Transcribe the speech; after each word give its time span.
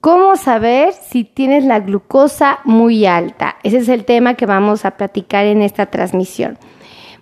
¿Cómo 0.00 0.36
saber 0.36 0.94
si 0.94 1.24
tienes 1.24 1.64
la 1.64 1.80
glucosa 1.80 2.60
muy 2.64 3.04
alta? 3.04 3.56
Ese 3.62 3.76
es 3.76 3.88
el 3.90 4.06
tema 4.06 4.32
que 4.32 4.46
vamos 4.46 4.86
a 4.86 4.92
platicar 4.92 5.44
en 5.44 5.60
esta 5.60 5.86
transmisión. 5.86 6.56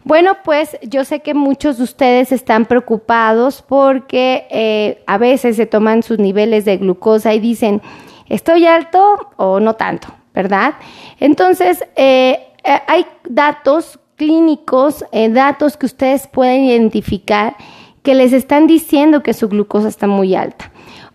Bueno, 0.05 0.37
pues 0.45 0.79
yo 0.83 1.05
sé 1.05 1.19
que 1.19 1.35
muchos 1.35 1.79
de 1.79 1.83
ustedes 1.83 2.31
están 2.31 2.67
preocupados 2.67 3.63
porque 3.63 4.47
eh, 4.51 5.03
a 5.09 5.19
veces 5.19 5.57
se 5.57 5.67
toman 5.67 6.05
sus 6.05 6.21
niveles 6.21 6.65
de 6.65 6.77
glucosa 6.77 7.35
y 7.35 7.41
dicen, 7.41 7.83
¿estoy 8.29 8.67
alto 8.67 9.33
o 9.37 9.59
no 9.59 9.75
tanto? 9.75 10.09
¿Verdad? 10.33 10.75
Entonces, 11.19 11.85
eh, 11.97 12.39
eh, 12.63 12.79
hay 12.87 13.07
datos 13.29 13.99
clínicos, 14.15 15.05
datos 15.31 15.77
que 15.77 15.87
ustedes 15.87 16.29
pueden 16.29 16.63
identificar 16.63 17.57
que 18.05 18.15
les 18.15 18.33
están 18.33 18.69
diciendo 18.69 19.25
que 19.25 19.35
su 19.35 19.49
glucosa 19.49 19.89
está 19.89 20.07
muy 20.07 20.37
alta. 20.37 20.71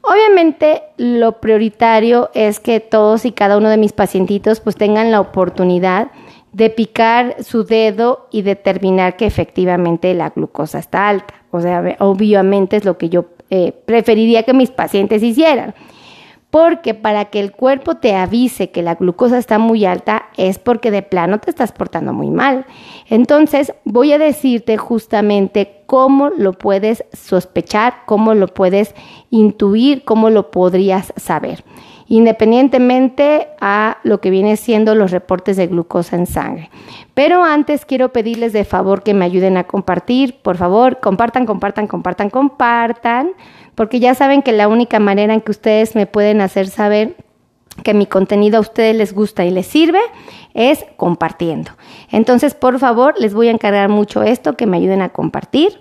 Obviamente 0.05 0.83
lo 0.97 1.39
prioritario 1.39 2.29
es 2.33 2.59
que 2.59 2.81
todos 2.81 3.23
y 3.25 3.31
cada 3.31 3.57
uno 3.57 3.69
de 3.69 3.77
mis 3.77 3.93
pacientitos 3.93 4.59
pues 4.59 4.75
tengan 4.75 5.11
la 5.11 5.21
oportunidad 5.21 6.11
de 6.51 6.69
picar 6.69 7.37
su 7.41 7.63
dedo 7.63 8.27
y 8.29 8.41
determinar 8.41 9.15
que 9.15 9.25
efectivamente 9.25 10.13
la 10.13 10.29
glucosa 10.29 10.79
está 10.79 11.07
alta. 11.07 11.33
O 11.51 11.61
sea, 11.61 11.95
obviamente 11.99 12.75
es 12.75 12.83
lo 12.83 12.97
que 12.97 13.07
yo 13.07 13.25
eh, 13.49 13.71
preferiría 13.85 14.43
que 14.43 14.53
mis 14.53 14.71
pacientes 14.71 15.23
hicieran 15.23 15.73
porque 16.53 16.93
para 16.93 17.25
que 17.25 17.39
el 17.39 17.51
cuerpo 17.51 17.95
te 17.95 18.13
avise 18.13 18.69
que 18.69 18.83
la 18.83 18.93
glucosa 18.93 19.39
está 19.39 19.57
muy 19.57 19.85
alta 19.85 20.25
es 20.37 20.59
porque 20.59 20.91
de 20.91 21.01
plano 21.01 21.39
te 21.39 21.49
estás 21.49 21.71
portando 21.71 22.13
muy 22.13 22.29
mal. 22.29 22.67
Entonces 23.09 23.73
voy 23.85 24.13
a 24.13 24.19
decirte 24.19 24.77
justamente 24.77 25.81
cómo 25.87 26.29
lo 26.29 26.53
puedes 26.53 27.05
sospechar, 27.11 28.03
cómo 28.05 28.35
lo 28.35 28.49
puedes 28.49 28.93
intuir, 29.31 30.03
cómo 30.03 30.29
lo 30.29 30.51
podrías 30.51 31.11
saber, 31.15 31.63
independientemente 32.07 33.47
a 33.59 33.97
lo 34.03 34.21
que 34.21 34.29
viene 34.29 34.55
siendo 34.55 34.93
los 34.93 35.09
reportes 35.09 35.57
de 35.57 35.65
glucosa 35.65 36.17
en 36.17 36.27
sangre. 36.27 36.69
Pero 37.15 37.43
antes 37.43 37.83
quiero 37.83 38.13
pedirles 38.13 38.53
de 38.53 38.63
favor 38.63 39.01
que 39.01 39.15
me 39.15 39.25
ayuden 39.25 39.57
a 39.57 39.63
compartir, 39.63 40.35
por 40.43 40.57
favor, 40.57 40.99
compartan, 40.99 41.47
compartan, 41.47 41.87
compartan, 41.87 42.29
compartan 42.29 43.31
porque 43.75 43.99
ya 43.99 44.15
saben 44.15 44.41
que 44.41 44.51
la 44.51 44.67
única 44.67 44.99
manera 44.99 45.33
en 45.33 45.41
que 45.41 45.51
ustedes 45.51 45.95
me 45.95 46.05
pueden 46.05 46.41
hacer 46.41 46.67
saber 46.67 47.15
que 47.83 47.93
mi 47.93 48.05
contenido 48.05 48.57
a 48.57 48.61
ustedes 48.61 48.95
les 48.95 49.13
gusta 49.13 49.45
y 49.45 49.51
les 49.51 49.65
sirve 49.65 49.99
es 50.53 50.85
compartiendo. 50.95 51.71
Entonces, 52.11 52.53
por 52.53 52.77
favor, 52.77 53.15
les 53.19 53.33
voy 53.33 53.47
a 53.47 53.51
encargar 53.51 53.89
mucho 53.89 54.21
esto, 54.21 54.55
que 54.55 54.67
me 54.67 54.77
ayuden 54.77 55.01
a 55.01 55.09
compartir. 55.09 55.79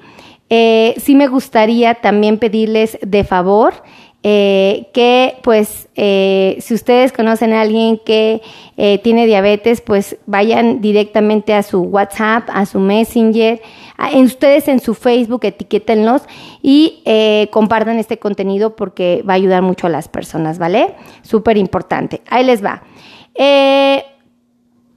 Eh, 0.49 0.95
sí 0.99 1.15
me 1.15 1.29
gustaría 1.29 1.95
también 1.95 2.39
pedirles 2.39 2.99
de 3.03 3.25
favor 3.25 3.83
eh, 4.25 4.89
que 4.95 5.37
pues 5.43 5.89
eh, 5.97 6.57
si 6.61 6.75
ustedes 6.75 7.13
conocen 7.13 7.53
a 7.53 7.63
alguien 7.63 7.99
que 7.99 8.41
eh, 8.77 8.99
tiene 8.99 9.27
diabetes, 9.27 9.81
pues 9.81 10.17
vayan 10.27 10.81
directamente 10.81 11.55
a 11.55 11.65
su 11.65 11.81
WhatsApp, 11.81 12.49
a 12.53 12.65
su 12.65 12.79
Messenger, 12.79 13.61
en 14.13 14.25
ustedes 14.25 14.69
en 14.69 14.79
su 14.79 14.95
Facebook, 14.95 15.41
etiquétenlos 15.45 16.23
y 16.61 17.03
compartan 17.51 17.99
este 17.99 18.19
contenido 18.19 18.75
porque 18.75 19.23
va 19.29 19.35
a 19.35 19.37
ayudar 19.37 19.63
mucho 19.63 19.87
a 19.87 19.91
las 19.91 20.09
personas, 20.09 20.59
¿vale? 20.59 20.95
Súper 21.23 21.57
importante. 21.57 22.23
Ahí 22.29 22.45
les 22.45 22.65
va. 22.65 22.83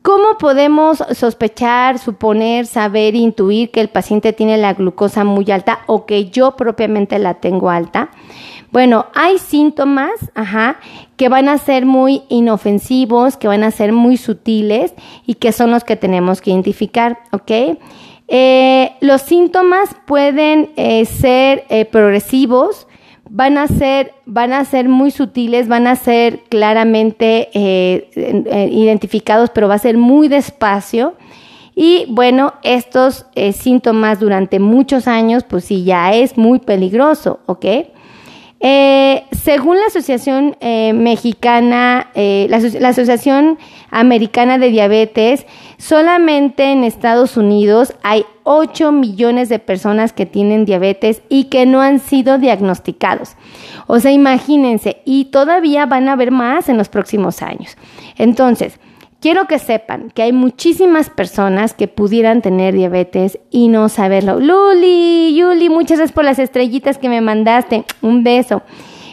¿Cómo 0.02 0.38
podemos 0.38 1.04
sospechar, 1.14 1.98
suponer, 1.98 2.68
saber, 2.68 3.16
intuir 3.16 3.72
que 3.72 3.82
el 3.82 3.90
paciente 3.90 4.34
tiene 4.34 4.56
la 4.56 4.76
glucosa 4.76 5.24
muy 5.24 5.50
alta 5.50 5.80
o 5.88 6.06
que 6.06 6.30
yo 6.30 6.56
propiamente 6.56 7.18
la 7.18 7.36
tengo 7.36 7.72
alta? 7.72 8.12
Bueno, 8.76 9.06
hay 9.14 9.38
síntomas, 9.38 10.12
ajá, 10.34 10.82
que 11.16 11.30
van 11.30 11.48
a 11.48 11.58
ser 11.58 11.86
muy 11.86 12.24
inofensivos, 12.28 13.38
que 13.38 13.48
van 13.48 13.64
a 13.64 13.72
ser 13.72 13.94
muy 13.94 14.18
sutiles 14.18 14.94
y 15.26 15.36
que 15.36 15.54
son 15.54 15.72
los 15.72 15.86
que 15.86 15.96
tenemos 15.96 16.42
que 16.42 16.52
identificar, 16.52 17.20
¿ok? 17.32 17.78
Eh, 18.28 18.92
los 19.00 19.22
síntomas 19.22 19.96
pueden 20.06 20.72
eh, 20.76 21.06
ser 21.06 21.64
eh, 21.70 21.86
progresivos, 21.86 22.86
van 23.30 23.58
a 23.58 23.68
ser, 23.68 24.12
van 24.26 24.52
a 24.52 24.66
ser 24.66 24.90
muy 24.90 25.10
sutiles, 25.10 25.70
van 25.70 25.88
a 25.88 25.96
ser 25.96 26.42
claramente 26.50 27.48
identificados, 28.14 29.52
pero 29.52 29.70
va 29.70 29.76
a 29.76 29.80
ser 29.80 29.96
muy 29.96 30.28
despacio. 30.28 31.14
Y 31.76 32.08
bueno, 32.10 32.56
estos 32.62 33.26
síntomas 33.54 34.20
durante 34.20 34.60
muchos 34.60 35.08
años, 35.08 35.46
pues 35.46 35.64
sí, 35.64 35.86
ya 35.86 36.14
es 36.14 36.38
muy 36.38 36.60
peligroso, 36.60 37.40
¿ok? 37.46 37.66
Eh, 38.62 39.26
según 39.32 39.78
la 39.78 39.88
Asociación 39.88 40.56
eh, 40.62 40.94
Mexicana, 40.94 42.08
eh, 42.16 42.48
la, 42.50 42.60
la, 42.60 42.90
Asociación 42.90 43.60
Americana 43.92 44.58
de 44.58 44.72
Diabetes, 44.72 45.46
solamente 45.78 46.72
en 46.72 46.84
Estados 46.84 47.36
Unidos 47.36 47.94
hay 48.02 48.26
8 48.44 48.92
millones 48.94 49.50
de 49.50 49.60
personas 49.60 50.14
que 50.14 50.26
tienen 50.26 50.66
diabetes 50.66 51.22
y 51.28 51.46
que 51.46 51.66
no 51.66 51.82
han 51.82 52.00
sido 52.00 52.38
diagnosticados. 52.38 53.36
O 53.88 54.00
sea, 54.00 54.12
imagínense, 54.12 55.02
y 55.04 55.26
todavía 55.26 55.86
van 55.86 56.08
a 56.08 56.14
haber 56.14 56.32
más 56.32 56.70
en 56.70 56.78
los 56.78 56.88
próximos 56.90 57.42
años. 57.42 57.76
Entonces, 58.18 58.80
Quiero 59.20 59.46
que 59.46 59.60
sepan 59.60 60.12
que 60.12 60.22
hay 60.22 60.34
muchísimas 60.34 61.10
personas 61.10 61.74
que 61.74 61.88
pudieran 61.88 62.42
tener 62.42 62.76
diabetes 62.76 63.40
y 63.50 63.70
no 63.70 63.90
saberlo. 63.90 64.40
Luli, 64.40 65.36
Yuli, 65.36 65.70
muchas 65.70 65.98
gracias 65.98 66.14
por 66.14 66.26
las 66.26 66.38
estrellitas 66.38 66.98
que 66.98 67.10
me 67.10 67.22
mandaste. 67.22 67.86
Un 68.02 68.24
beso. 68.24 68.62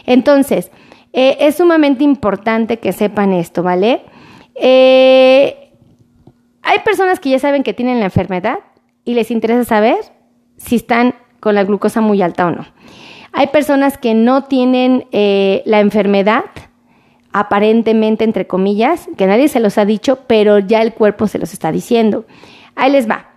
Entonces, 0.05 0.71
eh, 1.13 1.37
es 1.41 1.57
sumamente 1.57 2.05
importante 2.05 2.79
que 2.79 2.93
sepan 2.93 3.33
esto, 3.33 3.63
¿vale? 3.63 4.03
Eh, 4.55 5.71
hay 6.63 6.79
personas 6.81 7.21
que 7.21 7.31
ya 7.31 7.39
saben 7.39 7.63
que 7.63 7.75
tienen 7.75 8.01
la 8.01 8.07
enfermedad 8.07 8.59
y 9.05 9.15
les 9.15 9.31
interesa 9.31 9.65
saber 9.65 9.97
si 10.57 10.77
están 10.77 11.15
con 11.41 11.55
la 11.55 11.65
glucosa 11.65 12.01
muy 12.01 12.23
alta 12.23 12.47
o 12.47 12.51
no. 12.51 12.67
Hay 13.33 13.49
personas 13.49 13.99
que 13.99 14.15
no 14.15 14.45
tienen 14.45 15.07
eh, 15.13 15.63
la 15.65 15.81
enfermedad 15.81 16.45
aparentemente, 17.33 18.25
entre 18.25 18.47
comillas, 18.47 19.09
que 19.17 19.27
nadie 19.27 19.49
se 19.49 19.61
los 19.61 19.79
ha 19.79 19.85
dicho, 19.85 20.21
pero 20.27 20.59
ya 20.59 20.83
el 20.83 20.95
cuerpo 20.95 21.27
se 21.27 21.39
los 21.39 21.53
está 21.53 21.73
diciendo. 21.73 22.27
Ahí 22.75 22.93
les 22.93 23.09
va. 23.09 23.31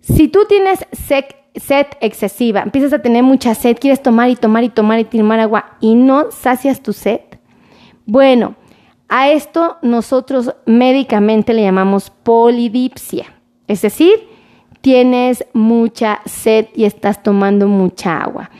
Si 0.00 0.28
tú 0.28 0.40
tienes 0.48 0.86
sed, 0.92 1.24
excesiva, 2.00 2.62
empiezas 2.62 2.92
a 2.92 3.02
tener 3.02 3.22
mucha 3.22 3.54
sed, 3.54 3.76
quieres 3.78 4.02
tomar 4.02 4.30
y 4.30 4.36
tomar 4.36 4.64
y 4.64 4.68
tomar 4.68 4.98
y 4.98 5.04
tomar 5.04 5.40
agua 5.40 5.76
y 5.80 5.94
no 5.94 6.30
sacias 6.30 6.82
tu 6.82 6.92
sed, 6.92 7.20
bueno, 8.04 8.56
a 9.08 9.30
esto 9.30 9.76
nosotros 9.82 10.54
médicamente 10.66 11.52
le 11.52 11.62
llamamos 11.62 12.10
polidipsia, 12.10 13.26
es 13.68 13.82
decir, 13.82 14.28
tienes 14.80 15.44
mucha 15.52 16.20
sed 16.24 16.66
y 16.74 16.84
estás 16.84 17.22
tomando 17.22 17.68
mucha 17.68 18.20
agua. 18.20 18.50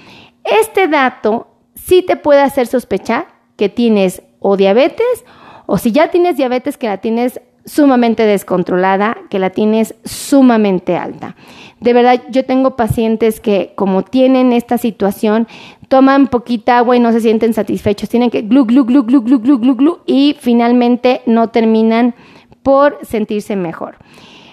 Este 0.44 0.86
dato 0.86 1.48
sí 1.74 2.02
te 2.02 2.16
puede 2.16 2.42
hacer 2.42 2.66
sospechar 2.66 3.26
que 3.56 3.68
tienes 3.68 4.22
o 4.42 4.56
diabetes, 4.56 5.24
o 5.66 5.78
si 5.78 5.92
ya 5.92 6.10
tienes 6.10 6.36
diabetes 6.36 6.76
que 6.76 6.88
la 6.88 6.98
tienes 6.98 7.40
sumamente 7.64 8.26
descontrolada, 8.26 9.16
que 9.30 9.38
la 9.38 9.50
tienes 9.50 9.94
sumamente 10.04 10.96
alta. 10.96 11.36
De 11.80 11.92
verdad, 11.92 12.22
yo 12.30 12.44
tengo 12.44 12.76
pacientes 12.76 13.40
que 13.40 13.72
como 13.76 14.02
tienen 14.02 14.52
esta 14.52 14.78
situación, 14.78 15.46
toman 15.88 16.28
poquita 16.28 16.78
agua 16.78 16.96
y 16.96 17.00
no 17.00 17.12
se 17.12 17.20
sienten 17.20 17.54
satisfechos, 17.54 18.08
tienen 18.08 18.30
que 18.30 18.42
glu, 18.42 18.64
glu, 18.64 18.84
glu, 18.84 19.04
glu, 19.04 19.22
glu, 19.22 19.38
glu, 19.40 19.58
glu, 19.58 19.76
glu 19.76 19.98
y 20.06 20.36
finalmente 20.38 21.22
no 21.26 21.50
terminan 21.50 22.14
por 22.62 22.98
sentirse 23.02 23.56
mejor. 23.56 23.96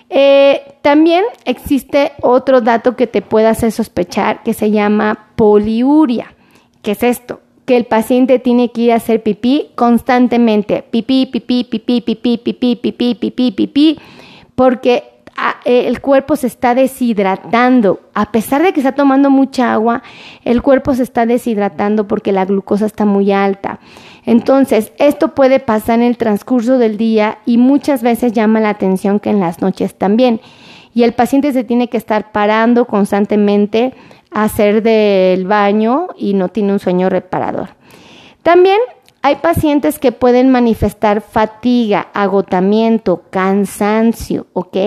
Eh, 0.10 0.62
también 0.82 1.24
existe 1.46 2.14
otro 2.22 2.62
dato 2.62 2.96
que 2.96 3.06
te 3.06 3.22
puede 3.22 3.48
hacer 3.48 3.72
sospechar 3.72 4.42
que 4.42 4.54
se 4.54 4.72
llama 4.72 5.28
poliuria. 5.36 6.34
¿Qué 6.82 6.92
es 6.92 7.04
esto? 7.04 7.42
Que 7.70 7.78
el 7.78 7.86
paciente 7.86 8.40
tiene 8.40 8.72
que 8.72 8.82
ir 8.82 8.92
a 8.94 8.96
hacer 8.96 9.22
pipí 9.22 9.68
constantemente, 9.76 10.84
pipí, 10.90 11.28
pipí, 11.28 11.64
pipí, 11.64 12.02
pipí, 12.02 12.40
pipí, 12.40 12.76
pipí, 12.76 13.14
pipí, 13.14 13.52
pipí, 13.52 14.00
porque 14.56 15.04
el 15.66 16.02
cuerpo 16.02 16.36
se 16.36 16.48
está 16.48 16.74
deshidratando. 16.74 18.00
A 18.16 18.32
pesar 18.32 18.64
de 18.64 18.74
que 18.74 18.80
está 18.80 18.94
tomando 18.94 19.30
mucha 19.30 19.72
agua, 19.72 20.02
el 20.46 20.64
cuerpo 20.64 20.96
se 20.96 21.04
está 21.04 21.28
deshidratando 21.28 22.08
porque 22.08 22.32
la 22.32 22.46
glucosa 22.46 22.88
está 22.88 23.06
muy 23.06 23.32
alta. 23.32 23.80
Entonces, 24.26 24.92
esto 24.98 25.36
puede 25.36 25.60
pasar 25.60 26.00
en 26.00 26.06
el 26.06 26.18
transcurso 26.18 26.80
del 26.80 26.98
día 26.98 27.38
y 27.46 27.60
muchas 27.60 28.02
veces 28.02 28.34
llama 28.34 28.62
la 28.62 28.70
atención 28.70 29.20
que 29.20 29.30
en 29.30 29.40
las 29.40 29.62
noches 29.62 29.94
también. 29.94 30.42
Y 30.96 31.04
el 31.04 31.14
paciente 31.14 31.54
se 31.54 31.64
tiene 31.64 31.88
que 31.88 31.98
estar 31.98 32.32
parando 32.32 32.86
constantemente 32.86 33.94
hacer 34.32 34.84
del 34.84 35.46
baño 35.46 36.08
y 36.18 36.34
no 36.34 36.50
tiene 36.50 36.74
un 36.74 36.80
sueño 36.80 37.10
reparador. 37.10 37.70
También 38.44 38.80
hay 39.22 39.38
pacientes 39.38 40.00
que 40.00 40.12
pueden 40.12 40.50
manifestar 40.50 41.22
fatiga, 41.22 42.08
agotamiento, 42.14 43.24
cansancio, 43.30 44.48
¿ok? 44.54 44.78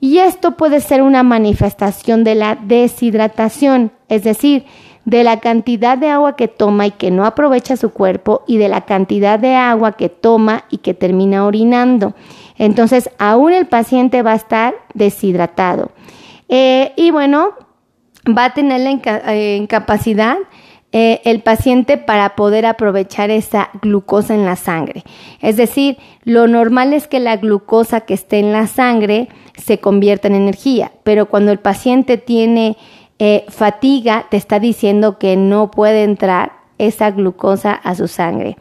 Y 0.00 0.18
esto 0.18 0.56
puede 0.56 0.80
ser 0.80 1.02
una 1.02 1.24
manifestación 1.24 2.22
de 2.22 2.36
la 2.36 2.54
deshidratación, 2.54 3.90
es 4.08 4.22
decir, 4.22 4.64
de 5.04 5.24
la 5.24 5.40
cantidad 5.40 5.98
de 5.98 6.10
agua 6.10 6.36
que 6.36 6.48
toma 6.48 6.86
y 6.86 6.90
que 6.92 7.10
no 7.10 7.24
aprovecha 7.24 7.76
su 7.76 7.90
cuerpo 7.90 8.42
y 8.46 8.58
de 8.58 8.68
la 8.68 8.82
cantidad 8.82 9.38
de 9.38 9.54
agua 9.54 9.92
que 9.92 10.08
toma 10.08 10.64
y 10.70 10.78
que 10.78 10.94
termina 10.94 11.46
orinando. 11.46 12.14
Entonces, 12.58 13.10
aún 13.18 13.52
el 13.52 13.66
paciente 13.66 14.22
va 14.22 14.32
a 14.32 14.36
estar 14.36 14.74
deshidratado. 14.94 15.90
Eh, 16.48 16.92
y 16.96 17.10
bueno, 17.10 17.54
va 18.26 18.46
a 18.46 18.54
tener 18.54 18.80
la 18.80 18.90
eh, 19.32 19.56
incapacidad 19.56 20.36
eh, 20.90 21.20
el 21.24 21.42
paciente 21.42 21.98
para 21.98 22.34
poder 22.34 22.64
aprovechar 22.64 23.30
esa 23.30 23.68
glucosa 23.82 24.34
en 24.34 24.46
la 24.46 24.56
sangre. 24.56 25.04
Es 25.42 25.58
decir, 25.58 25.98
lo 26.24 26.48
normal 26.48 26.94
es 26.94 27.06
que 27.06 27.20
la 27.20 27.36
glucosa 27.36 28.00
que 28.00 28.14
esté 28.14 28.38
en 28.38 28.52
la 28.52 28.66
sangre 28.66 29.28
se 29.58 29.80
convierta 29.80 30.28
en 30.28 30.34
energía, 30.34 30.92
pero 31.02 31.26
cuando 31.26 31.52
el 31.52 31.58
paciente 31.58 32.16
tiene 32.16 32.78
eh, 33.18 33.44
fatiga, 33.48 34.28
te 34.30 34.38
está 34.38 34.60
diciendo 34.60 35.18
que 35.18 35.36
no 35.36 35.70
puede 35.70 36.04
entrar 36.04 36.52
esa 36.78 37.10
glucosa 37.10 37.72
a 37.72 37.94
su 37.94 38.08
sangre. 38.08 38.56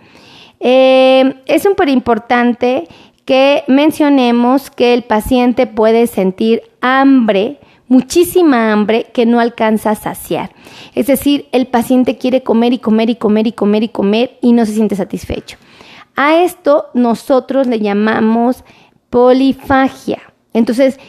Es 0.59 1.63
súper 1.63 1.87
importante 1.87 2.89
que 3.23 3.63
mencionemos 3.67 4.69
que 4.69 4.93
el 4.93 5.03
paciente 5.03 5.65
puede 5.67 6.07
sentir 6.07 6.63
hambre 6.81 7.59
muchísima 7.87 8.71
hambre 8.71 9.07
que 9.13 9.25
no 9.25 9.39
alcanza 9.39 9.91
a 9.91 9.95
saciar. 9.95 10.51
Es 10.93 11.07
decir, 11.07 11.47
el 11.51 11.67
paciente 11.67 12.17
quiere 12.17 12.43
comer 12.43 12.73
y 12.73 12.79
comer 12.79 13.09
y 13.09 13.15
comer 13.15 13.47
y 13.47 13.51
comer 13.51 13.83
y 13.83 13.89
comer 13.89 14.37
y 14.41 14.53
no 14.53 14.65
se 14.65 14.73
siente 14.73 14.95
satisfecho. 14.95 15.57
A 16.15 16.37
esto 16.41 16.87
nosotros 16.93 17.67
le 17.67 17.79
llamamos 17.79 18.63
polifagia. 19.09 20.21
Entonces, 20.53 20.99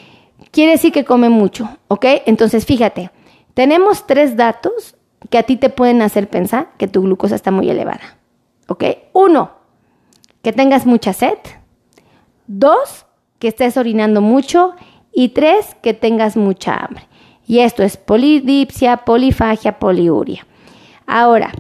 quiere 0.51 0.73
decir 0.73 0.93
que 0.93 1.05
come 1.05 1.29
mucho, 1.29 1.69
¿ok? 1.89 2.05
Entonces, 2.27 2.67
fíjate, 2.67 3.11
tenemos 3.55 4.07
tres 4.07 4.37
datos 4.37 4.97
que 5.31 5.39
a 5.39 5.43
ti 5.43 5.57
te 5.57 5.71
pueden 5.71 6.03
hacer 6.03 6.29
pensar 6.29 6.71
que 6.79 6.89
tu 6.89 7.03
glucosa 7.03 7.35
está 7.35 7.51
muy 7.51 7.69
elevada, 7.69 8.19
¿ok? 8.69 8.85
Uno, 9.13 9.53
que 10.43 10.53
tengas 10.53 10.87
mucha 10.87 11.13
sed. 11.13 11.39
Dos, 12.47 13.07
que 13.39 13.49
estés 13.49 13.77
orinando 13.77 14.21
mucho 14.21 14.75
y 15.12 15.31
tres, 15.31 15.76
que 15.82 15.94
tengas 15.94 16.37
mucha 16.37 16.75
hambre. 16.75 17.08
Y 17.46 17.60
esto 17.60 17.82
es 17.82 17.96
polidipsia, 17.96 18.99
polifagia, 18.99 19.78
poliuria. 19.78 20.46
Ahora, 21.06 21.52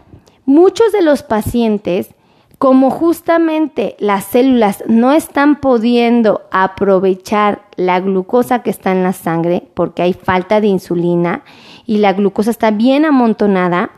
muchos 0.44 0.92
de 0.92 1.02
los 1.02 1.22
pacientes, 1.22 2.14
como 2.58 2.90
justamente 2.90 3.96
las 3.98 4.24
células 4.24 4.84
no 4.86 5.12
están 5.12 5.60
pudiendo 5.60 6.42
aprovechar 6.50 7.62
la 7.76 8.00
glucosa 8.00 8.62
que 8.62 8.70
está 8.70 8.92
en 8.92 9.02
la 9.02 9.12
sangre 9.12 9.62
porque 9.74 10.02
hay 10.02 10.12
falta 10.12 10.60
de 10.60 10.66
insulina 10.66 11.44
y 11.86 11.98
la 11.98 12.12
glucosa 12.12 12.50
está 12.50 12.70
bien 12.70 13.04
amontonada, 13.04 13.92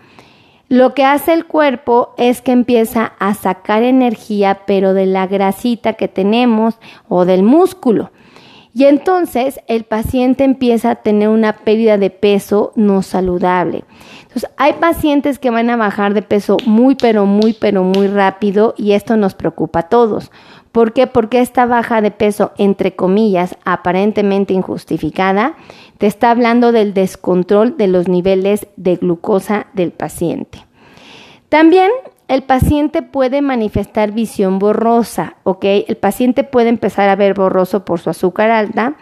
lo 0.68 0.94
que 0.94 1.04
hace 1.04 1.32
el 1.32 1.46
cuerpo 1.46 2.14
es 2.16 2.42
que 2.42 2.52
empieza 2.52 3.14
a 3.18 3.34
sacar 3.34 3.82
energía, 3.82 4.60
pero 4.68 4.94
de 4.94 5.06
la 5.06 5.26
grasita 5.26 5.94
que 5.94 6.06
tenemos 6.06 6.78
o 7.08 7.24
del 7.24 7.42
músculo. 7.42 8.12
Y 8.72 8.84
entonces 8.84 9.60
el 9.66 9.84
paciente 9.84 10.44
empieza 10.44 10.90
a 10.92 10.94
tener 10.96 11.28
una 11.28 11.52
pérdida 11.58 11.98
de 11.98 12.10
peso 12.10 12.72
no 12.76 13.02
saludable. 13.02 13.84
Entonces 14.22 14.48
hay 14.56 14.74
pacientes 14.74 15.38
que 15.40 15.50
van 15.50 15.70
a 15.70 15.76
bajar 15.76 16.14
de 16.14 16.22
peso 16.22 16.56
muy, 16.64 16.94
pero 16.94 17.26
muy, 17.26 17.52
pero 17.52 17.82
muy 17.82 18.06
rápido 18.06 18.74
y 18.76 18.92
esto 18.92 19.16
nos 19.16 19.34
preocupa 19.34 19.80
a 19.80 19.88
todos. 19.88 20.30
¿Por 20.70 20.92
qué? 20.92 21.08
Porque 21.08 21.40
esta 21.40 21.66
baja 21.66 22.00
de 22.00 22.12
peso, 22.12 22.52
entre 22.56 22.94
comillas, 22.94 23.56
aparentemente 23.64 24.54
injustificada, 24.54 25.56
te 25.98 26.06
está 26.06 26.30
hablando 26.30 26.70
del 26.70 26.94
descontrol 26.94 27.76
de 27.76 27.88
los 27.88 28.06
niveles 28.06 28.68
de 28.76 28.96
glucosa 28.96 29.66
del 29.72 29.90
paciente. 29.90 30.64
También 31.48 31.90
el 32.30 32.44
paciente 32.44 33.02
puede 33.02 33.42
manifestar 33.42 34.12
visión 34.12 34.60
borrosa, 34.60 35.34
¿ok? 35.42 35.64
El 35.64 35.96
paciente 35.96 36.44
puede 36.44 36.68
empezar 36.68 37.08
a 37.08 37.16
ver 37.16 37.34
borroso 37.34 37.84
por 37.84 37.98
su 37.98 38.08
azúcar 38.08 38.52
alta 38.52 38.94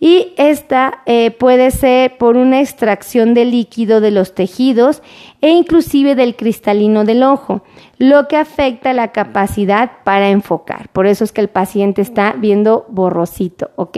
y 0.00 0.34
esta 0.36 1.00
eh, 1.06 1.30
puede 1.30 1.70
ser 1.70 2.18
por 2.18 2.36
una 2.36 2.60
extracción 2.60 3.32
de 3.32 3.46
líquido 3.46 4.02
de 4.02 4.10
los 4.10 4.34
tejidos 4.34 5.02
e 5.40 5.48
inclusive 5.48 6.14
del 6.14 6.36
cristalino 6.36 7.06
del 7.06 7.22
ojo, 7.22 7.62
lo 7.96 8.28
que 8.28 8.36
afecta 8.36 8.92
la 8.92 9.12
capacidad 9.12 9.92
para 10.04 10.28
enfocar. 10.28 10.90
Por 10.90 11.06
eso 11.06 11.24
es 11.24 11.32
que 11.32 11.40
el 11.40 11.48
paciente 11.48 12.02
está 12.02 12.34
viendo 12.36 12.84
borrosito, 12.90 13.70
¿ok? 13.76 13.96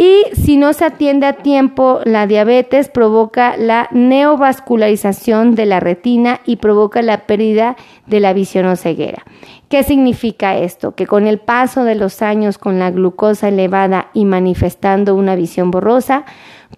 Y 0.00 0.26
si 0.32 0.56
no 0.56 0.72
se 0.74 0.84
atiende 0.84 1.26
a 1.26 1.32
tiempo, 1.32 2.00
la 2.04 2.28
diabetes 2.28 2.88
provoca 2.88 3.56
la 3.56 3.88
neovascularización 3.90 5.56
de 5.56 5.66
la 5.66 5.80
retina 5.80 6.40
y 6.46 6.56
provoca 6.56 7.02
la 7.02 7.26
pérdida 7.26 7.76
de 8.06 8.20
la 8.20 8.32
visión 8.32 8.66
o 8.66 8.76
ceguera. 8.76 9.24
¿Qué 9.68 9.82
significa 9.82 10.56
esto? 10.56 10.94
Que 10.94 11.08
con 11.08 11.26
el 11.26 11.38
paso 11.38 11.82
de 11.82 11.96
los 11.96 12.22
años 12.22 12.58
con 12.58 12.78
la 12.78 12.92
glucosa 12.92 13.48
elevada 13.48 14.10
y 14.14 14.24
manifestando 14.24 15.16
una 15.16 15.34
visión 15.34 15.72
borrosa, 15.72 16.24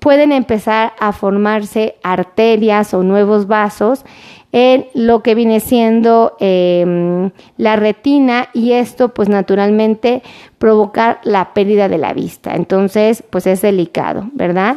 pueden 0.00 0.32
empezar 0.32 0.94
a 0.98 1.12
formarse 1.12 1.96
arterias 2.02 2.94
o 2.94 3.02
nuevos 3.02 3.46
vasos 3.46 4.06
en 4.52 4.86
lo 4.94 5.22
que 5.22 5.34
viene 5.34 5.60
siendo 5.60 6.36
em, 6.40 7.30
la 7.56 7.76
retina 7.76 8.48
y 8.52 8.72
esto 8.72 9.14
pues 9.14 9.28
naturalmente 9.28 10.22
provocar 10.58 11.20
la 11.22 11.54
pérdida 11.54 11.88
de 11.88 11.98
la 11.98 12.12
vista. 12.12 12.54
Entonces 12.54 13.22
pues 13.30 13.46
es 13.46 13.62
delicado, 13.62 14.28
¿verdad? 14.32 14.76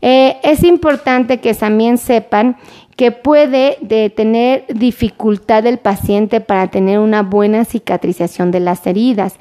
Eh, 0.00 0.36
es 0.44 0.62
importante 0.62 1.40
que 1.40 1.52
también 1.54 1.98
sepan 1.98 2.56
que 2.96 3.12
puede 3.12 3.78
tener 4.16 4.64
dificultad 4.68 5.64
el 5.66 5.78
paciente 5.78 6.40
para 6.40 6.66
tener 6.66 6.98
una 6.98 7.22
buena 7.22 7.64
cicatrización 7.64 8.50
de 8.50 8.58
las 8.58 8.84
heridas. 8.88 9.36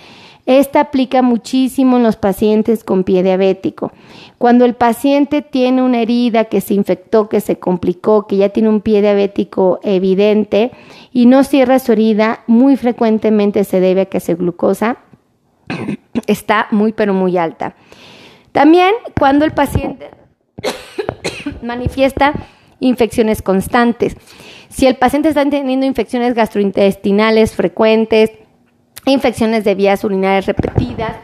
Esta 0.48 0.80
aplica 0.80 1.22
muchísimo 1.22 1.98
en 1.98 2.04
los 2.04 2.16
pacientes 2.16 2.86
con 2.86 3.04
pie 3.04 3.22
diabético. 3.22 3.92
Cuando 4.38 4.64
el 4.64 4.76
paciente 4.76 5.42
tiene 5.42 5.82
una 5.82 6.00
herida 6.00 6.46
que 6.46 6.62
se 6.62 6.74
infectó, 6.74 7.28
que 7.28 7.42
se 7.42 7.60
complicó, 7.60 8.28
que 8.28 8.38
ya 8.38 8.48
tiene 8.48 8.70
un 8.70 8.80
pie 8.80 9.02
diabético 9.02 9.82
evidente 9.84 10.72
y 11.12 11.26
no 11.26 11.44
cierra 11.44 11.80
su 11.80 11.92
herida, 11.92 12.46
muy 12.48 12.78
frecuentemente 12.78 13.66
se 13.66 13.82
debe 13.82 14.02
a 14.02 14.06
que 14.06 14.22
su 14.22 14.38
glucosa 14.38 15.00
está 16.28 16.68
muy 16.72 16.94
pero 16.94 17.14
muy 17.14 17.38
alta. 17.38 17.76
También 18.54 18.94
cuando 19.20 19.44
el 19.44 19.52
paciente 19.52 20.12
manifiesta 21.62 22.34
infecciones 22.80 23.42
constantes. 23.42 24.16
Si 24.70 24.88
el 24.88 24.96
paciente 24.96 25.28
está 25.28 25.44
teniendo 25.50 25.86
infecciones 25.86 26.34
gastrointestinales 26.34 27.54
frecuentes, 27.54 28.32
infecciones 29.12 29.64
de 29.64 29.76
vías 29.76 30.04
urinarias 30.04 30.46
repetidas, 30.46 31.16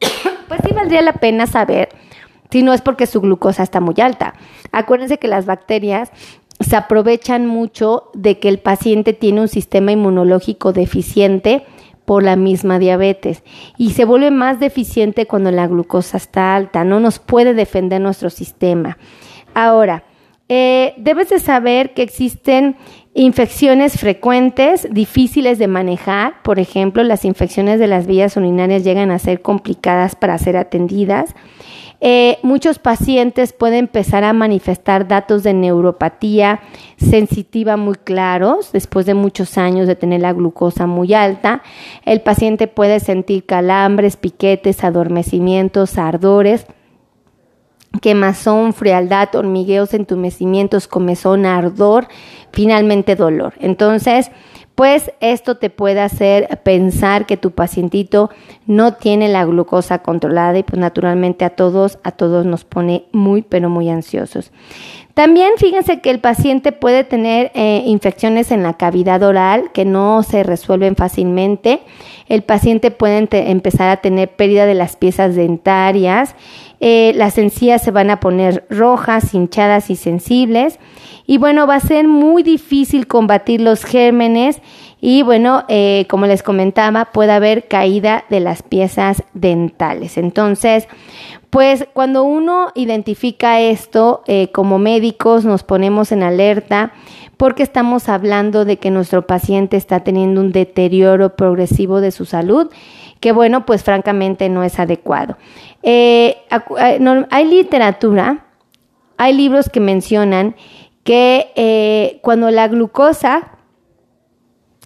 pues 0.48 0.60
sí 0.64 0.72
valdría 0.74 1.02
la 1.02 1.14
pena 1.14 1.46
saber 1.46 1.88
si 2.50 2.62
no 2.62 2.72
es 2.72 2.80
porque 2.80 3.06
su 3.06 3.20
glucosa 3.20 3.62
está 3.62 3.80
muy 3.80 3.94
alta. 4.00 4.34
Acuérdense 4.72 5.18
que 5.18 5.28
las 5.28 5.46
bacterias 5.46 6.10
se 6.60 6.76
aprovechan 6.76 7.46
mucho 7.46 8.10
de 8.14 8.38
que 8.38 8.48
el 8.48 8.58
paciente 8.58 9.12
tiene 9.12 9.40
un 9.42 9.48
sistema 9.48 9.92
inmunológico 9.92 10.72
deficiente 10.72 11.64
por 12.04 12.22
la 12.22 12.36
misma 12.36 12.78
diabetes 12.78 13.44
y 13.76 13.90
se 13.90 14.06
vuelve 14.06 14.30
más 14.30 14.58
deficiente 14.60 15.26
cuando 15.26 15.50
la 15.50 15.66
glucosa 15.66 16.16
está 16.16 16.56
alta, 16.56 16.82
no 16.84 17.00
nos 17.00 17.18
puede 17.18 17.52
defender 17.52 18.00
nuestro 18.00 18.30
sistema. 18.30 18.96
Ahora, 19.54 20.04
eh, 20.48 20.94
debes 20.96 21.28
de 21.28 21.38
saber 21.38 21.92
que 21.92 22.02
existen 22.02 22.76
infecciones 23.18 23.98
frecuentes, 23.98 24.86
difíciles 24.92 25.58
de 25.58 25.66
manejar. 25.66 26.40
Por 26.44 26.60
ejemplo, 26.60 27.02
las 27.02 27.24
infecciones 27.24 27.80
de 27.80 27.88
las 27.88 28.06
vías 28.06 28.36
urinarias 28.36 28.84
llegan 28.84 29.10
a 29.10 29.18
ser 29.18 29.42
complicadas 29.42 30.14
para 30.14 30.38
ser 30.38 30.56
atendidas. 30.56 31.34
Eh, 32.00 32.38
muchos 32.44 32.78
pacientes 32.78 33.52
pueden 33.52 33.80
empezar 33.80 34.22
a 34.22 34.32
manifestar 34.32 35.08
datos 35.08 35.42
de 35.42 35.52
neuropatía 35.52 36.60
sensitiva 36.96 37.76
muy 37.76 37.96
claros 37.96 38.70
después 38.70 39.04
de 39.04 39.14
muchos 39.14 39.58
años 39.58 39.88
de 39.88 39.96
tener 39.96 40.20
la 40.20 40.32
glucosa 40.32 40.86
muy 40.86 41.12
alta. 41.12 41.62
El 42.04 42.20
paciente 42.20 42.68
puede 42.68 43.00
sentir 43.00 43.46
calambres, 43.46 44.16
piquetes, 44.16 44.84
adormecimientos, 44.84 45.98
ardores 45.98 46.66
quemazón, 48.00 48.72
frialdad, 48.72 49.34
hormigueos, 49.34 49.94
entumecimientos, 49.94 50.88
comezón, 50.88 51.46
ardor, 51.46 52.08
finalmente 52.52 53.16
dolor. 53.16 53.54
Entonces, 53.58 54.30
pues 54.78 55.10
esto 55.18 55.56
te 55.56 55.70
puede 55.70 56.00
hacer 56.00 56.60
pensar 56.62 57.26
que 57.26 57.36
tu 57.36 57.50
pacientito 57.50 58.30
no 58.66 58.94
tiene 58.94 59.28
la 59.28 59.44
glucosa 59.44 59.98
controlada 59.98 60.56
y 60.56 60.62
pues 60.62 60.78
naturalmente 60.78 61.44
a 61.44 61.50
todos, 61.50 61.98
a 62.04 62.12
todos 62.12 62.46
nos 62.46 62.64
pone 62.64 63.06
muy, 63.10 63.42
pero 63.42 63.70
muy 63.70 63.88
ansiosos. 63.88 64.52
También 65.18 65.54
fíjense 65.56 65.98
que 65.98 66.10
el 66.10 66.20
paciente 66.20 66.70
puede 66.70 67.02
tener 67.02 67.50
eh, 67.54 67.82
infecciones 67.86 68.52
en 68.52 68.62
la 68.62 68.74
cavidad 68.74 69.20
oral 69.24 69.72
que 69.72 69.84
no 69.84 70.22
se 70.22 70.44
resuelven 70.44 70.94
fácilmente. 70.94 71.80
El 72.28 72.42
paciente 72.42 72.92
puede 72.92 73.26
empezar 73.50 73.90
a 73.90 73.96
tener 73.96 74.28
pérdida 74.28 74.64
de 74.64 74.74
las 74.74 74.94
piezas 74.94 75.34
dentarias. 75.34 76.36
Eh, 76.78 77.14
las 77.16 77.36
encías 77.36 77.82
se 77.82 77.90
van 77.90 78.10
a 78.10 78.20
poner 78.20 78.64
rojas, 78.70 79.34
hinchadas 79.34 79.90
y 79.90 79.96
sensibles. 79.96 80.78
Y 81.26 81.38
bueno, 81.38 81.66
va 81.66 81.74
a 81.74 81.80
ser 81.80 82.06
muy 82.06 82.44
difícil 82.44 83.08
combatir 83.08 83.60
los 83.60 83.84
gérmenes 83.84 84.62
y 85.00 85.22
bueno, 85.22 85.64
eh, 85.68 86.06
como 86.08 86.26
les 86.26 86.42
comentaba, 86.42 87.06
puede 87.06 87.32
haber 87.32 87.68
caída 87.68 88.24
de 88.30 88.40
las 88.40 88.62
piezas 88.62 89.22
dentales. 89.32 90.16
Entonces, 90.16 90.88
pues 91.50 91.86
cuando 91.94 92.24
uno 92.24 92.72
identifica 92.74 93.60
esto, 93.60 94.22
eh, 94.26 94.50
como 94.52 94.78
médicos 94.78 95.44
nos 95.44 95.62
ponemos 95.62 96.12
en 96.12 96.22
alerta 96.22 96.92
porque 97.36 97.62
estamos 97.62 98.08
hablando 98.08 98.64
de 98.64 98.78
que 98.78 98.90
nuestro 98.90 99.26
paciente 99.26 99.76
está 99.76 100.00
teniendo 100.00 100.40
un 100.40 100.52
deterioro 100.52 101.36
progresivo 101.36 102.00
de 102.00 102.10
su 102.10 102.24
salud, 102.24 102.70
que 103.20 103.32
bueno, 103.32 103.64
pues 103.64 103.84
francamente 103.84 104.48
no 104.48 104.62
es 104.62 104.78
adecuado. 104.78 105.38
Eh, 105.82 106.36
eh, 106.80 107.26
hay 107.30 107.44
literatura, 107.46 108.46
hay 109.16 109.34
libros 109.34 109.70
que 109.70 109.80
mencionan 109.80 110.54
que 111.04 112.18
cuando 112.22 112.50
la 112.50 112.68
glucosa 112.68 113.52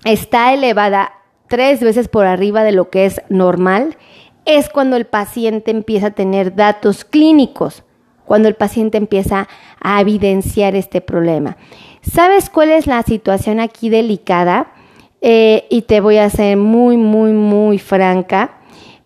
está 0.04 0.54
elevada 0.54 1.12
tres 1.49 1.81
veces 1.81 2.07
por 2.07 2.26
arriba 2.26 2.62
de 2.62 2.73
lo 2.73 2.90
que 2.90 3.07
es 3.07 3.21
normal, 3.28 3.97
es 4.44 4.68
cuando 4.68 4.96
el 4.96 5.06
paciente 5.06 5.70
empieza 5.70 6.08
a 6.08 6.11
tener 6.12 6.54
datos 6.54 7.04
clínicos, 7.04 7.84
cuando 8.25 8.49
el 8.49 8.54
paciente 8.54 8.99
empieza 8.99 9.49
a 9.80 10.00
evidenciar 10.00 10.75
este 10.75 11.00
problema. 11.00 11.56
¿Sabes 12.02 12.50
cuál 12.50 12.70
es 12.70 12.87
la 12.87 13.02
situación 13.02 13.61
aquí 13.61 13.88
delicada? 13.88 14.72
Eh, 15.20 15.66
y 15.70 15.82
te 15.82 16.00
voy 16.00 16.16
a 16.16 16.28
ser 16.30 16.56
muy, 16.56 16.96
muy, 16.96 17.32
muy 17.32 17.78
franca. 17.78 18.58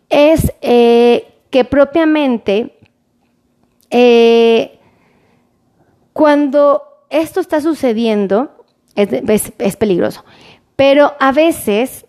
Es 0.09 0.53
eh, 0.63 1.27
que 1.51 1.65
propiamente 1.65 2.79
eh, 3.91 4.79
cuando 6.13 6.83
esto 7.11 7.41
está 7.41 7.61
sucediendo, 7.61 8.65
es 8.95 9.77
peligroso, 9.77 10.25
pero 10.75 11.13
a 11.21 11.33
veces 11.33 12.07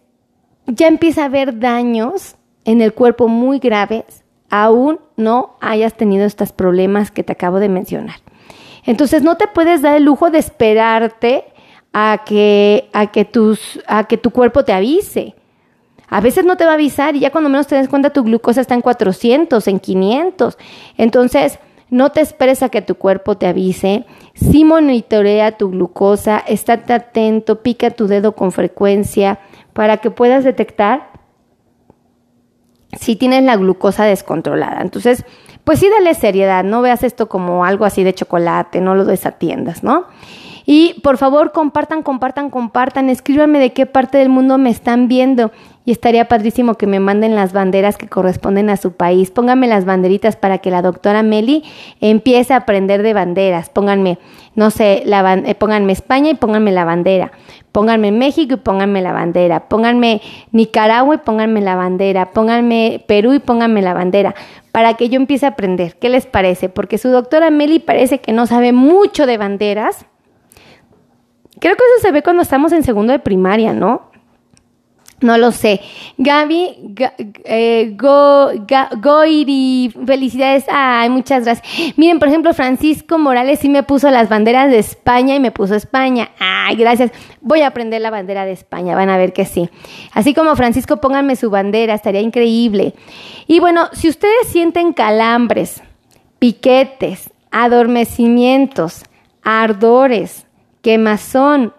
ya 0.67 0.87
empieza 0.87 1.23
a 1.23 1.25
haber 1.25 1.59
daños 1.59 2.36
en 2.67 2.81
el 2.81 2.93
cuerpo 2.93 3.29
muy 3.29 3.59
graves, 3.59 4.25
aún 4.49 4.99
no 5.15 5.55
hayas 5.61 5.93
tenido 5.93 6.25
estos 6.25 6.51
problemas 6.51 7.11
que 7.11 7.23
te 7.23 7.31
acabo 7.31 7.59
de 7.59 7.69
mencionar. 7.69 8.17
Entonces 8.85 9.23
no 9.23 9.37
te 9.37 9.47
puedes 9.47 9.81
dar 9.81 9.95
el 9.95 10.03
lujo 10.03 10.29
de 10.31 10.39
esperarte 10.39 11.45
a 11.93 12.23
que, 12.25 12.89
a 12.91 13.07
que, 13.07 13.23
tus, 13.23 13.79
a 13.87 14.03
que 14.03 14.17
tu 14.17 14.31
cuerpo 14.31 14.65
te 14.65 14.73
avise. 14.73 15.33
A 16.09 16.19
veces 16.19 16.43
no 16.43 16.57
te 16.57 16.65
va 16.65 16.71
a 16.71 16.73
avisar 16.73 17.15
y 17.15 17.21
ya 17.21 17.31
cuando 17.31 17.49
menos 17.49 17.67
te 17.67 17.75
des 17.75 17.87
cuenta 17.87 18.09
tu 18.09 18.23
glucosa 18.23 18.59
está 18.59 18.75
en 18.75 18.81
400, 18.81 19.65
en 19.69 19.79
500. 19.79 20.57
Entonces, 20.97 21.59
no 21.89 22.11
te 22.11 22.19
esperes 22.19 22.63
a 22.63 22.69
que 22.69 22.81
tu 22.81 22.95
cuerpo 22.95 23.37
te 23.37 23.47
avise. 23.47 24.05
Si 24.33 24.65
monitorea 24.65 25.53
tu 25.53 25.69
glucosa, 25.69 26.39
estate 26.39 26.91
atento, 26.91 27.61
pica 27.63 27.91
tu 27.91 28.07
dedo 28.07 28.33
con 28.33 28.51
frecuencia 28.51 29.39
para 29.71 29.97
que 29.97 30.11
puedas 30.11 30.43
detectar 30.43 31.16
si 32.93 33.15
tienes 33.15 33.43
la 33.43 33.55
glucosa 33.55 34.05
descontrolada. 34.05 34.81
Entonces, 34.81 35.25
pues 35.63 35.79
sí, 35.79 35.89
dale 35.89 36.13
seriedad, 36.13 36.63
no 36.63 36.81
veas 36.81 37.03
esto 37.03 37.27
como 37.27 37.65
algo 37.65 37.85
así 37.85 38.03
de 38.03 38.13
chocolate, 38.13 38.79
no 38.79 38.95
lo 38.95 39.05
desatiendas, 39.05 39.83
¿no? 39.83 40.05
Y 40.65 40.99
por 41.01 41.17
favor, 41.17 41.51
compartan, 41.51 42.03
compartan, 42.03 42.49
compartan, 42.49 43.09
escríbanme 43.09 43.59
de 43.59 43.71
qué 43.71 43.85
parte 43.85 44.17
del 44.17 44.29
mundo 44.29 44.57
me 44.57 44.69
están 44.69 45.07
viendo 45.07 45.51
y 45.87 45.91
estaría 45.91 46.27
padrísimo 46.27 46.75
que 46.75 46.85
me 46.85 46.99
manden 46.99 47.33
las 47.33 47.53
banderas 47.53 47.97
que 47.97 48.09
corresponden 48.09 48.69
a 48.69 48.75
su 48.75 48.91
país. 48.91 49.31
Pónganme 49.31 49.67
las 49.67 49.85
banderitas 49.85 50.35
para 50.35 50.57
que 50.57 50.69
la 50.69 50.81
doctora 50.81 51.23
Meli 51.23 51.63
empiece 52.01 52.53
a 52.53 52.57
aprender 52.57 53.03
de 53.03 53.13
banderas. 53.13 53.69
Pónganme, 53.69 54.19
no 54.53 54.69
sé, 54.69 55.03
la, 55.05 55.35
eh, 55.35 55.55
pónganme 55.55 55.93
España 55.93 56.31
y 56.31 56.33
pónganme 56.33 56.73
la 56.73 56.83
bandera. 56.83 57.31
Pónganme 57.71 58.11
México 58.11 58.55
y 58.55 58.57
pónganme 58.57 59.01
la 59.01 59.13
bandera. 59.13 59.69
Pónganme 59.69 60.21
Nicaragua 60.51 61.15
y 61.15 61.19
pónganme 61.19 61.61
la 61.61 61.77
bandera. 61.77 62.31
Pónganme 62.31 63.05
Perú 63.07 63.31
y 63.31 63.39
pónganme 63.39 63.81
la 63.81 63.93
bandera. 63.93 64.35
Para 64.73 64.95
que 64.95 65.07
yo 65.07 65.15
empiece 65.15 65.45
a 65.45 65.49
aprender. 65.51 65.95
¿Qué 65.95 66.09
les 66.09 66.25
parece? 66.25 66.67
Porque 66.67 66.97
su 66.97 67.07
doctora 67.07 67.49
Meli 67.49 67.79
parece 67.79 68.19
que 68.19 68.33
no 68.33 68.45
sabe 68.45 68.73
mucho 68.73 69.25
de 69.25 69.37
banderas. 69.37 70.05
Creo 71.61 71.77
que 71.77 71.83
eso 71.95 72.01
se 72.01 72.11
ve 72.11 72.23
cuando 72.23 72.43
estamos 72.43 72.73
en 72.73 72.83
segundo 72.83 73.13
de 73.13 73.19
primaria, 73.19 73.71
¿no? 73.71 74.06
No 75.19 75.39
lo 75.39 75.51
sé. 75.51 75.81
Gaby, 76.17 76.95
eh, 77.43 77.93
go, 77.97 78.51
Goiri, 79.01 79.91
felicidades. 80.05 80.65
Ay, 80.69 81.09
muchas 81.09 81.43
gracias. 81.43 81.97
Miren, 81.97 82.19
por 82.19 82.27
ejemplo, 82.27 82.53
Francisco 82.53 83.17
Morales 83.17 83.59
sí 83.59 83.67
me 83.67 83.81
puso 83.81 84.11
las 84.11 84.29
banderas 84.29 84.69
de 84.69 84.77
España 84.77 85.33
y 85.33 85.39
me 85.39 85.49
puso 85.49 85.73
España. 85.73 86.29
Ay, 86.39 86.75
gracias. 86.75 87.11
Voy 87.41 87.61
a 87.61 87.67
aprender 87.67 87.99
la 88.01 88.11
bandera 88.11 88.45
de 88.45 88.51
España, 88.51 88.95
van 88.95 89.09
a 89.09 89.17
ver 89.17 89.33
que 89.33 89.45
sí. 89.45 89.71
Así 90.13 90.35
como 90.35 90.55
Francisco, 90.55 90.97
pónganme 90.97 91.35
su 91.35 91.49
bandera, 91.49 91.95
estaría 91.95 92.21
increíble. 92.21 92.93
Y 93.47 93.59
bueno, 93.59 93.89
si 93.93 94.09
ustedes 94.09 94.47
sienten 94.49 94.93
calambres, 94.93 95.81
piquetes, 96.37 97.31
adormecimientos, 97.49 99.03
ardores, 99.41 100.45
quemazón, 100.83 101.73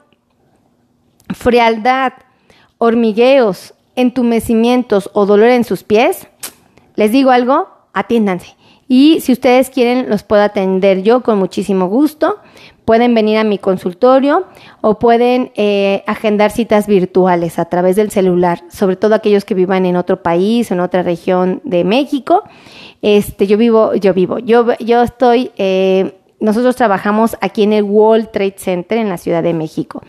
frialdad, 1.28 2.14
hormigueos, 2.78 3.74
entumecimientos 3.96 5.10
o 5.12 5.26
dolor 5.26 5.48
en 5.48 5.64
sus 5.64 5.82
pies, 5.82 6.28
les 6.94 7.12
digo 7.12 7.30
algo, 7.30 7.68
atiéndanse. 7.92 8.56
Y 8.88 9.20
si 9.20 9.32
ustedes 9.32 9.68
quieren, 9.68 10.08
los 10.08 10.22
puedo 10.22 10.42
atender 10.42 11.02
yo 11.02 11.22
con 11.22 11.38
muchísimo 11.38 11.88
gusto. 11.88 12.38
Pueden 12.86 13.14
venir 13.14 13.36
a 13.36 13.44
mi 13.44 13.58
consultorio 13.58 14.46
o 14.80 14.98
pueden 14.98 15.52
eh, 15.56 16.02
agendar 16.06 16.50
citas 16.50 16.86
virtuales 16.86 17.58
a 17.58 17.66
través 17.66 17.96
del 17.96 18.10
celular, 18.10 18.64
sobre 18.70 18.96
todo 18.96 19.14
aquellos 19.14 19.44
que 19.44 19.54
vivan 19.54 19.84
en 19.84 19.96
otro 19.96 20.22
país 20.22 20.70
o 20.70 20.74
en 20.74 20.80
otra 20.80 21.02
región 21.02 21.60
de 21.64 21.84
México. 21.84 22.44
Este, 23.02 23.46
yo 23.46 23.58
vivo, 23.58 23.94
yo 23.94 24.14
vivo, 24.14 24.38
yo, 24.38 24.66
yo 24.78 25.02
estoy 25.02 25.50
eh, 25.58 26.17
nosotros 26.40 26.76
trabajamos 26.76 27.36
aquí 27.40 27.64
en 27.64 27.72
el 27.72 27.82
World 27.82 28.30
Trade 28.30 28.54
Center 28.58 28.98
en 28.98 29.08
la 29.08 29.18
Ciudad 29.18 29.42
de 29.42 29.54
México. 29.54 30.02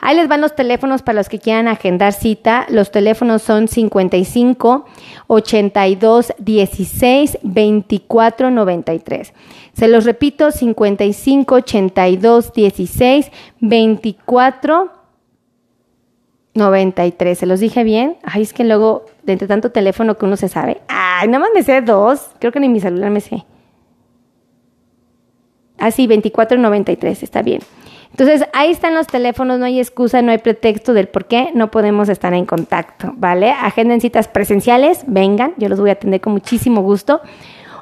Ahí 0.00 0.16
les 0.16 0.28
van 0.28 0.40
los 0.40 0.54
teléfonos 0.54 1.02
para 1.02 1.16
los 1.16 1.28
que 1.28 1.40
quieran 1.40 1.66
agendar 1.66 2.12
cita. 2.12 2.66
Los 2.68 2.92
teléfonos 2.92 3.42
son 3.42 3.66
55 3.66 4.84
82 5.26 6.32
16 6.38 7.38
24 7.42 8.50
93. 8.50 9.32
Se 9.72 9.88
los 9.88 10.04
repito, 10.04 10.52
55 10.52 11.54
82 11.54 12.52
16 12.52 13.30
24 13.60 14.92
93. 16.54 17.38
¿Se 17.38 17.46
los 17.46 17.60
dije 17.60 17.82
bien? 17.82 18.18
Ay, 18.22 18.42
es 18.42 18.52
que 18.52 18.62
luego, 18.64 19.06
de 19.24 19.32
entre 19.32 19.48
tanto 19.48 19.72
teléfono 19.72 20.16
que 20.16 20.26
uno 20.26 20.36
se 20.36 20.48
sabe. 20.48 20.80
Ay, 20.88 21.26
nada 21.28 21.40
más 21.40 21.50
me 21.54 21.62
sé 21.62 21.80
dos. 21.80 22.28
Creo 22.38 22.52
que 22.52 22.60
ni 22.60 22.68
mi 22.68 22.80
celular 22.80 23.10
me 23.10 23.20
sé. 23.20 23.44
Así, 25.82 26.06
24.93, 26.06 27.24
está 27.24 27.42
bien. 27.42 27.60
Entonces, 28.12 28.46
ahí 28.52 28.70
están 28.70 28.94
los 28.94 29.08
teléfonos, 29.08 29.58
no 29.58 29.64
hay 29.64 29.80
excusa, 29.80 30.22
no 30.22 30.30
hay 30.30 30.38
pretexto 30.38 30.94
del 30.94 31.08
por 31.08 31.24
qué 31.24 31.50
no 31.54 31.72
podemos 31.72 32.08
estar 32.08 32.32
en 32.34 32.46
contacto, 32.46 33.12
¿vale? 33.16 33.50
Agenden 33.50 34.00
citas 34.00 34.28
presenciales, 34.28 35.02
vengan, 35.08 35.54
yo 35.56 35.68
los 35.68 35.80
voy 35.80 35.90
a 35.90 35.94
atender 35.94 36.20
con 36.20 36.34
muchísimo 36.34 36.82
gusto. 36.82 37.20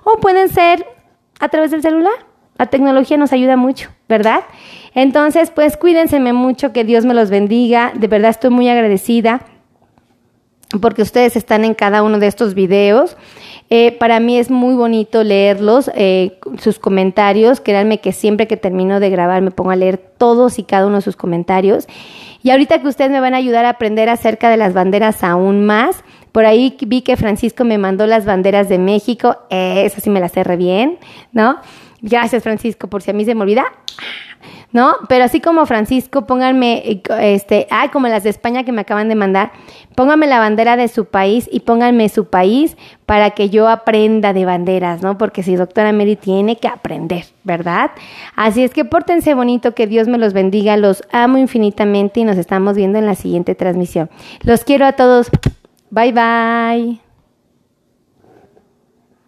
O 0.05 0.19
pueden 0.19 0.49
ser 0.49 0.87
a 1.41 1.51
través 1.51 1.73
del 1.73 1.83
celular. 1.83 2.15
La 2.57 2.69
tecnología 2.69 3.19
nos 3.19 3.35
ayuda 3.35 3.59
mucho, 3.59 3.91
¿verdad? 4.09 4.45
Entonces, 4.95 5.51
pues 5.51 5.77
cuídense 5.77 6.21
mucho, 6.21 6.73
que 6.73 6.85
Dios 6.85 7.05
me 7.05 7.13
los 7.13 7.29
bendiga. 7.29 7.93
De 7.95 8.09
verdad 8.09 8.31
estoy 8.31 8.49
muy 8.49 8.67
agradecida 8.71 9.43
porque 10.81 11.03
ustedes 11.03 11.35
están 11.37 11.65
en 11.65 11.75
cada 11.75 12.03
uno 12.03 12.19
de 12.19 12.27
estos 12.27 12.55
videos. 12.55 13.17
Eh, 13.71 13.97
para 13.99 14.21
mí 14.21 14.37
es 14.39 14.51
muy 14.51 14.75
bonito 14.75 15.25
leerlos, 15.25 15.91
eh, 15.95 16.39
sus 16.59 16.79
comentarios. 16.79 17.61
Créanme 17.61 18.01
que 18.01 18.13
siempre 18.13 18.47
que 18.47 18.57
termino 18.57 19.01
de 19.01 19.11
grabar 19.11 19.43
me 19.43 19.51
pongo 19.51 19.71
a 19.71 19.77
leer 19.77 19.99
todos 19.99 20.59
y 20.59 20.65
cada 20.65 20.87
uno 20.87 20.97
de 20.97 21.03
sus 21.03 21.17
comentarios. 21.17 21.87
Y 22.43 22.51
ahorita 22.51 22.81
que 22.81 22.89
ustedes 22.89 23.11
me 23.11 23.21
van 23.21 23.35
a 23.35 23.39
ayudar 23.39 23.65
a 23.65 23.71
aprender 23.71 24.09
acerca 24.09 24.49
de 24.51 24.57
las 24.57 24.73
banderas 24.73 25.23
aún 25.23 25.67
más, 25.67 26.03
por 26.33 26.47
ahí 26.47 26.77
vi 26.87 27.03
que 27.03 27.17
Francisco 27.17 27.65
me 27.65 27.79
mandó 27.79 28.07
las 28.07 28.25
banderas 28.25 28.69
de 28.69 28.79
México. 28.79 29.37
Eh, 29.51 29.83
eso 29.85 30.01
sí 30.01 30.11
me 30.11 30.21
las 30.21 30.33
cerré 30.33 30.57
bien, 30.57 30.99
¿no? 31.33 31.59
Gracias, 32.03 32.43
Francisco, 32.43 32.89
por 32.89 33.03
si 33.03 33.11
a 33.11 33.15
mí 33.15 33.25
se 33.25 33.35
me 33.35 33.43
olvida. 33.43 33.65
¿No? 34.73 34.95
Pero 35.09 35.25
así 35.25 35.41
como 35.41 35.67
Francisco, 35.67 36.27
pónganme, 36.27 37.03
este, 37.21 37.67
ah, 37.71 37.91
como 37.93 38.09
las 38.09 38.23
de 38.23 38.31
España 38.31 38.65
que 38.65 38.73
me 38.73 38.83
acaban 38.83 39.09
de 39.09 39.15
mandar, 39.15 39.53
pónganme 39.95 40.27
la 40.27 40.39
bandera 40.39 40.77
de 40.77 40.89
su 40.89 41.07
país 41.07 41.49
y 41.51 41.61
pónganme 41.61 42.09
su 42.09 42.27
país 42.27 42.77
para 43.07 43.31
que 43.31 43.51
yo 43.51 43.69
aprenda 43.69 44.33
de 44.33 44.45
banderas, 44.45 45.03
¿no? 45.03 45.19
Porque 45.19 45.43
si 45.43 45.57
doctora 45.57 45.93
Mary 45.93 46.17
tiene 46.17 46.57
que 46.57 46.69
aprender, 46.69 47.25
¿verdad? 47.45 47.91
Así 48.37 48.63
es 48.63 48.73
que 48.73 48.85
pórtense 48.85 49.35
bonito, 49.35 49.75
que 49.75 49.87
Dios 49.87 50.09
me 50.09 50.19
los 50.19 50.33
bendiga, 50.33 50.77
los 50.77 51.03
amo 51.13 51.39
infinitamente 51.39 52.21
y 52.21 52.25
nos 52.25 52.39
estamos 52.39 52.77
viendo 52.77 52.99
en 52.99 53.07
la 53.07 53.15
siguiente 53.15 53.55
transmisión. 53.55 54.11
Los 54.43 54.65
quiero 54.65 54.87
a 54.87 54.93
todos. 54.93 55.31
Bye 55.91 56.13
bye. 56.13 57.10